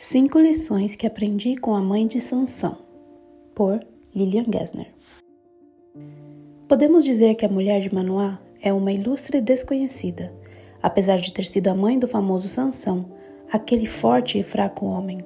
Cinco 0.00 0.38
lições 0.38 0.94
que 0.94 1.08
aprendi 1.08 1.56
com 1.56 1.74
a 1.74 1.82
mãe 1.82 2.06
de 2.06 2.20
Sansão, 2.20 2.78
por 3.52 3.80
Lilian 4.14 4.44
Gessner. 4.44 4.94
Podemos 6.68 7.04
dizer 7.04 7.34
que 7.34 7.44
a 7.44 7.48
mulher 7.48 7.80
de 7.80 7.92
Manoá 7.92 8.40
é 8.62 8.72
uma 8.72 8.92
ilustre 8.92 9.40
desconhecida, 9.40 10.32
apesar 10.80 11.16
de 11.16 11.32
ter 11.32 11.44
sido 11.44 11.66
a 11.66 11.74
mãe 11.74 11.98
do 11.98 12.06
famoso 12.06 12.46
Sansão, 12.46 13.06
aquele 13.50 13.86
forte 13.86 14.38
e 14.38 14.42
fraco 14.44 14.86
homem. 14.86 15.18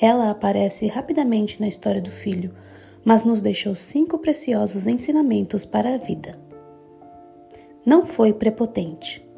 Ela 0.00 0.30
aparece 0.30 0.86
rapidamente 0.86 1.60
na 1.60 1.66
história 1.66 2.00
do 2.00 2.10
filho, 2.10 2.54
mas 3.04 3.24
nos 3.24 3.42
deixou 3.42 3.74
cinco 3.74 4.20
preciosos 4.20 4.86
ensinamentos 4.86 5.66
para 5.66 5.96
a 5.96 5.98
vida. 5.98 6.30
Não 7.84 8.04
foi 8.04 8.32
prepotente. 8.32 9.28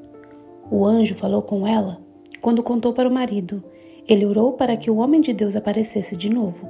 O 0.71 0.85
anjo 0.85 1.15
falou 1.15 1.41
com 1.41 1.67
ela 1.67 2.03
quando 2.43 2.63
contou 2.63 2.93
para 2.93 3.09
o 3.09 3.13
marido 3.13 3.65
ele 4.09 4.25
orou 4.25 4.55
para 4.55 4.77
que 4.77 4.91
o 4.91 4.97
homem 4.97 5.21
de 5.21 5.35
Deus 5.35 5.55
aparecesse 5.55 6.17
de 6.17 6.31
novo. 6.31 6.67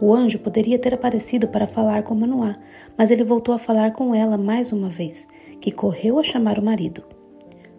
O 0.00 0.12
anjo 0.12 0.38
poderia 0.38 0.78
ter 0.78 0.92
aparecido 0.92 1.46
para 1.46 1.66
falar 1.66 2.02
com 2.02 2.14
Manoá, 2.14 2.52
mas 2.98 3.10
ele 3.10 3.22
voltou 3.22 3.54
a 3.54 3.58
falar 3.58 3.92
com 3.92 4.14
ela 4.14 4.36
mais 4.36 4.72
uma 4.72 4.88
vez, 4.88 5.28
que 5.60 5.70
correu 5.70 6.18
a 6.18 6.24
chamar 6.24 6.58
o 6.58 6.62
marido. 6.62 7.04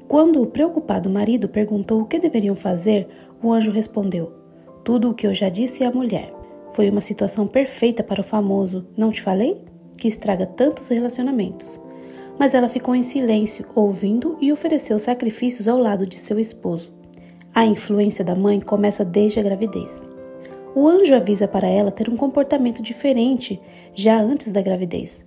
Quando 0.08 0.42
o 0.42 0.48
preocupado 0.48 1.10
marido 1.10 1.50
perguntou 1.50 2.02
o 2.02 2.06
que 2.06 2.20
deveriam 2.20 2.56
fazer, 2.56 3.08
o 3.42 3.52
anjo 3.52 3.72
respondeu: 3.72 4.32
Tudo 4.84 5.10
o 5.10 5.14
que 5.14 5.28
eu 5.28 5.34
já 5.34 5.50
disse 5.50 5.84
à 5.84 5.92
mulher. 5.92 6.34
Foi 6.74 6.90
uma 6.90 7.02
situação 7.02 7.48
perfeita 7.48 8.02
para 8.04 8.22
o 8.22 8.24
famoso, 8.24 8.88
não 8.96 9.12
te 9.12 9.22
falei? 9.22 9.62
Que 9.98 10.08
estraga 10.08 10.46
tantos 10.46 10.88
relacionamentos. 10.88 11.82
Mas 12.40 12.54
ela 12.54 12.70
ficou 12.70 12.96
em 12.96 13.04
silêncio, 13.04 13.66
ouvindo 13.76 14.38
e 14.40 14.54
ofereceu 14.54 14.98
sacrifícios 15.00 15.68
ao 15.68 15.78
lado 15.78 16.06
de 16.06 16.18
seu 16.18 16.40
esposo. 16.40 17.01
A 17.54 17.66
influência 17.66 18.24
da 18.24 18.34
mãe 18.34 18.62
começa 18.62 19.04
desde 19.04 19.38
a 19.38 19.44
gravidez. 19.44 20.08
O 20.74 20.88
anjo 20.88 21.14
avisa 21.14 21.50
para 21.50 21.68
ela 21.68 21.92
ter 21.92 22.10
um 22.10 22.16
comportamento 22.16 22.82
diferente 22.82 23.60
já 23.94 24.22
antes 24.22 24.54
da 24.54 24.62
gravidez. 24.62 25.26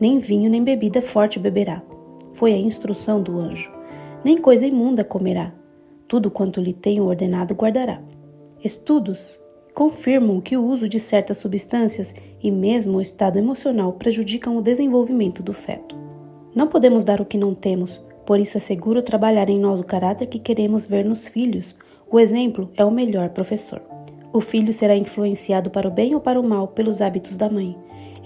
Nem 0.00 0.20
vinho 0.20 0.48
nem 0.48 0.62
bebida 0.62 1.02
forte 1.02 1.36
beberá. 1.36 1.82
Foi 2.32 2.52
a 2.52 2.56
instrução 2.56 3.20
do 3.20 3.40
anjo. 3.40 3.72
Nem 4.24 4.36
coisa 4.36 4.64
imunda 4.64 5.02
comerá. 5.02 5.52
Tudo 6.06 6.30
quanto 6.30 6.60
lhe 6.60 6.72
tenho 6.72 7.04
ordenado 7.04 7.54
guardará. 7.54 8.00
Estudos 8.64 9.40
confirmam 9.74 10.40
que 10.40 10.56
o 10.56 10.64
uso 10.64 10.88
de 10.88 11.00
certas 11.00 11.38
substâncias 11.38 12.14
e 12.40 12.52
mesmo 12.52 12.98
o 12.98 13.02
estado 13.02 13.36
emocional 13.36 13.94
prejudicam 13.94 14.56
o 14.56 14.62
desenvolvimento 14.62 15.42
do 15.42 15.52
feto. 15.52 15.96
Não 16.54 16.68
podemos 16.68 17.04
dar 17.04 17.20
o 17.20 17.26
que 17.26 17.36
não 17.36 17.52
temos, 17.52 18.00
por 18.26 18.40
isso 18.40 18.56
é 18.56 18.60
seguro 18.60 19.02
trabalhar 19.02 19.48
em 19.50 19.58
nós 19.58 19.80
o 19.80 19.84
caráter 19.84 20.26
que 20.26 20.38
queremos 20.38 20.86
ver 20.86 21.04
nos 21.04 21.28
filhos. 21.28 21.74
O 22.10 22.18
exemplo 22.18 22.70
é 22.76 22.84
o 22.84 22.90
melhor 22.90 23.30
professor. 23.30 23.82
O 24.32 24.40
filho 24.40 24.72
será 24.72 24.96
influenciado 24.96 25.70
para 25.70 25.86
o 25.86 25.90
bem 25.90 26.14
ou 26.14 26.20
para 26.20 26.40
o 26.40 26.42
mal 26.42 26.68
pelos 26.68 27.00
hábitos 27.00 27.36
da 27.36 27.48
mãe. 27.48 27.76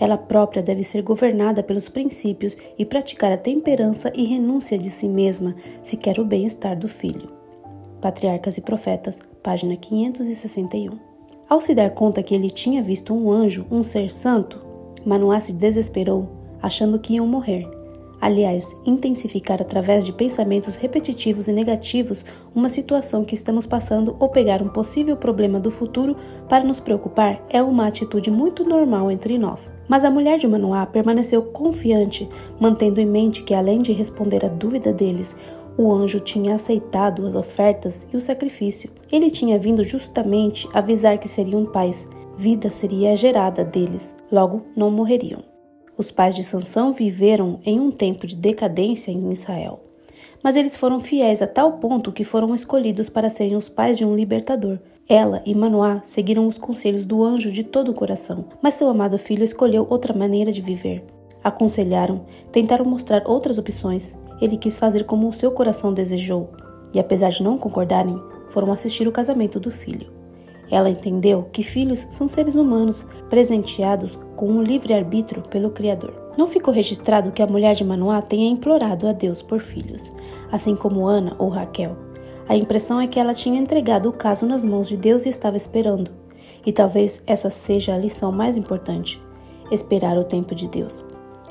Ela 0.01 0.17
própria 0.17 0.63
deve 0.63 0.85
ser 0.85 1.03
governada 1.03 1.63
pelos 1.63 1.89
princípios 1.89 2.57
e 2.79 2.85
praticar 2.85 3.33
a 3.33 3.37
temperança 3.37 4.13
e 4.15 4.25
renúncia 4.25 4.79
de 4.79 4.91
si 4.91 5.09
mesma 5.09 5.55
se 5.83 5.97
quer 5.97 6.19
o 6.19 6.25
bem-estar 6.25 6.79
do 6.79 6.89
filho. 6.89 7.31
Patriarcas 8.01 8.57
e 8.57 8.61
Profetas, 8.61 9.19
página 9.43 9.77
561. 9.77 10.99
Ao 11.49 11.61
se 11.61 11.75
dar 11.75 11.91
conta 11.91 12.23
que 12.23 12.35
ele 12.35 12.51
tinha 12.51 12.83
visto 12.83 13.13
um 13.13 13.31
anjo, 13.31 13.67
um 13.71 13.83
ser 13.83 14.11
santo, 14.11 14.65
Manoá 15.05 15.41
se 15.41 15.53
desesperou, 15.53 16.29
achando 16.63 16.99
que 16.99 17.15
iam 17.15 17.27
morrer. 17.27 17.78
Aliás, 18.21 18.77
intensificar 18.85 19.63
através 19.63 20.05
de 20.05 20.13
pensamentos 20.13 20.75
repetitivos 20.75 21.47
e 21.47 21.53
negativos 21.53 22.25
uma 22.55 22.69
situação 22.69 23.25
que 23.25 23.35
estamos 23.35 23.65
passando 23.65 24.17
ou 24.19 24.29
pegar 24.29 24.61
um 24.61 24.69
possível 24.69 25.17
problema 25.17 25.61
do 25.61 25.71
futuro 25.71 26.17
para 26.49 26.65
nos 26.65 26.81
preocupar 26.81 27.45
é 27.49 27.63
uma 27.63 27.87
atitude 27.87 28.31
muito 28.31 28.65
normal 28.65 29.11
entre 29.11 29.39
nós. 29.39 29.73
Mas 29.89 30.03
a 30.03 30.11
mulher 30.11 30.39
de 30.39 30.49
Manoá 30.49 30.85
permaneceu 30.85 31.43
confiante, 31.43 32.29
mantendo 32.59 33.01
em 33.01 33.07
mente 33.07 33.45
que, 33.45 33.55
além 33.55 33.79
de 33.79 33.93
responder 33.93 34.45
à 34.45 34.49
dúvida 34.49 34.93
deles, 34.93 35.37
o 35.77 35.93
anjo 35.93 36.19
tinha 36.19 36.57
aceitado 36.57 37.25
as 37.25 37.37
ofertas 37.37 38.05
e 38.13 38.17
o 38.17 38.21
sacrifício. 38.21 38.91
Ele 39.13 39.31
tinha 39.31 39.59
vindo 39.61 39.85
justamente 39.85 40.69
avisar 40.75 41.19
que 41.19 41.29
seriam 41.29 41.65
pais, 41.65 42.09
vida 42.37 42.69
seria 42.69 43.15
gerada 43.15 43.65
deles, 43.65 44.15
logo 44.31 44.63
não 44.77 44.91
morreriam. 44.91 45.58
Os 45.99 46.13
pais 46.13 46.37
de 46.37 46.45
Sansão 46.45 46.93
viveram 46.93 47.59
em 47.67 47.81
um 47.81 47.91
tempo 47.91 48.25
de 48.25 48.37
decadência 48.37 49.11
em 49.11 49.33
Israel. 49.33 49.81
Mas 50.45 50.55
eles 50.55 50.77
foram 50.77 51.01
fiéis 51.01 51.43
a 51.43 51.47
tal 51.49 51.73
ponto 51.73 52.13
que 52.13 52.23
foram 52.23 52.55
escolhidos 52.55 53.09
para 53.11 53.29
serem 53.29 53.57
os 53.57 53.69
pais 53.69 53.99
de 53.99 54.05
um 54.05 54.15
libertador. 54.15 54.79
Ela 55.09 55.43
e 55.45 55.57
Manoá 55.57 56.01
seguiram 56.05 56.47
os 56.47 56.57
conselhos 56.57 57.05
do 57.05 57.25
anjo 57.25 57.51
de 57.51 57.65
todo 57.65 57.91
o 57.91 57.95
coração, 57.95 58.45
mas 58.63 58.77
seu 58.77 58.89
amado 58.89 59.19
filho 59.19 59.43
escolheu 59.43 59.89
outra 59.91 60.15
maneira 60.17 60.53
de 60.53 60.63
viver. 60.63 61.05
Aconselharam, 61.43 62.25
tentaram 62.53 62.85
mostrar 62.85 63.25
outras 63.27 63.59
opções. 63.59 64.15
Ele 64.41 64.57
quis 64.57 64.79
fazer 64.79 65.05
como 65.05 65.29
o 65.29 65.33
seu 65.33 65.51
coração 65.51 65.93
desejou, 65.93 66.51
e 66.95 67.01
apesar 67.01 67.31
de 67.31 67.43
não 67.43 67.59
concordarem, 67.59 68.23
foram 68.51 68.71
assistir 68.73 69.09
o 69.09 69.13
casamento 69.13 69.59
do 69.59 69.73
filho. 69.73 70.18
Ela 70.71 70.91
entendeu 70.91 71.49
que 71.53 71.63
filhos 71.63 72.07
são 72.11 72.29
seres 72.29 72.55
humanos 72.55 73.05
presenteados 73.31 74.19
com 74.37 74.49
um 74.49 74.63
livre-arbítrio 74.63 75.43
pelo 75.43 75.71
Criador. 75.71 76.33
Não 76.37 76.47
ficou 76.47 76.73
registrado 76.73 77.33
que 77.33 77.43
a 77.43 77.47
mulher 77.47 77.75
de 77.75 77.85
Manoá 77.85 78.21
tenha 78.21 78.51
implorado 78.51 79.09
a 79.09 79.13
Deus 79.13 79.43
por 79.43 79.61
filhos, 79.61 80.13
assim 80.53 80.77
como 80.77 81.07
Ana 81.07 81.35
ou 81.39 81.49
Raquel. 81.49 81.97
A 82.49 82.57
impressão 82.57 83.01
é 83.01 83.07
que 83.07 83.19
ela 83.19 83.35
tinha 83.35 83.59
entregado 83.59 84.09
o 84.09 84.13
caso 84.13 84.47
nas 84.47 84.65
mãos 84.65 84.89
de 84.89 84.97
Deus 84.97 85.27
e 85.27 85.29
estava 85.29 85.57
esperando. 85.57 86.11
E 86.65 86.73
talvez 86.73 87.23
essa 87.27 87.51
seja 87.51 87.95
a 87.95 87.99
lição 87.99 88.31
mais 88.31 88.57
importante: 88.57 89.21
esperar 89.71 90.17
o 90.17 90.25
tempo 90.25 90.55
de 90.55 90.69
Deus. 90.69 91.05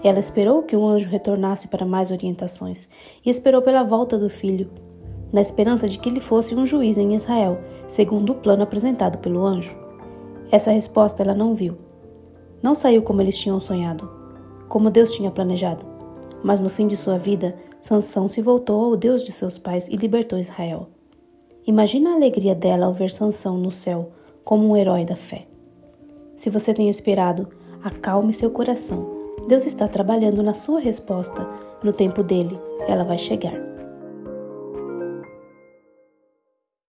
Ela 0.03 0.19
esperou 0.19 0.63
que 0.63 0.75
o 0.75 0.87
anjo 0.87 1.09
retornasse 1.09 1.67
para 1.67 1.85
mais 1.85 2.11
orientações 2.11 2.87
e 3.25 3.29
esperou 3.29 3.61
pela 3.61 3.83
volta 3.83 4.17
do 4.17 4.29
filho, 4.29 4.69
na 5.31 5.41
esperança 5.41 5.87
de 5.87 5.99
que 5.99 6.09
ele 6.09 6.19
fosse 6.19 6.55
um 6.55 6.65
juiz 6.65 6.97
em 6.97 7.13
Israel, 7.15 7.59
segundo 7.87 8.31
o 8.31 8.35
plano 8.35 8.63
apresentado 8.63 9.17
pelo 9.17 9.45
anjo. 9.45 9.77
Essa 10.51 10.71
resposta 10.71 11.21
ela 11.21 11.33
não 11.33 11.55
viu. 11.55 11.77
Não 12.61 12.75
saiu 12.75 13.01
como 13.01 13.21
eles 13.21 13.37
tinham 13.37 13.59
sonhado, 13.59 14.09
como 14.67 14.89
Deus 14.89 15.13
tinha 15.13 15.31
planejado. 15.31 15.85
Mas 16.43 16.59
no 16.59 16.69
fim 16.69 16.87
de 16.87 16.95
sua 16.95 17.17
vida, 17.17 17.55
Sansão 17.81 18.27
se 18.27 18.41
voltou 18.41 18.85
ao 18.85 18.95
Deus 18.95 19.23
de 19.23 19.31
seus 19.31 19.57
pais 19.57 19.87
e 19.87 19.95
libertou 19.95 20.39
Israel. 20.39 20.87
Imagina 21.65 22.11
a 22.11 22.15
alegria 22.15 22.55
dela 22.55 22.85
ao 22.85 22.93
ver 22.93 23.11
Sansão 23.11 23.57
no 23.57 23.71
céu 23.71 24.11
como 24.43 24.69
um 24.69 24.77
herói 24.77 25.03
da 25.03 25.15
fé. 25.15 25.45
Se 26.37 26.49
você 26.49 26.73
tem 26.73 26.87
esperado, 26.89 27.47
acalme 27.83 28.33
seu 28.33 28.49
coração. 28.49 29.17
Deus 29.47 29.65
está 29.65 29.87
trabalhando 29.87 30.41
na 30.41 30.53
sua 30.53 30.79
resposta. 30.79 31.47
No 31.83 31.91
tempo 31.91 32.23
dele, 32.23 32.57
ela 32.87 33.03
vai 33.03 33.17
chegar. 33.17 33.76